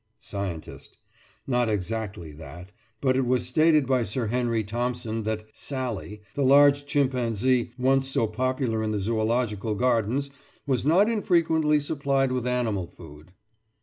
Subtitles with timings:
[0.19, 0.97] SCIENTIST:
[1.45, 6.87] Not exactly that; but it was stated by Sir Henry Thompson that "Sally," the large
[6.87, 10.31] chimpanzee once so popular in the Zoological Gardens,
[10.65, 13.33] was not infrequently supplied with animal food.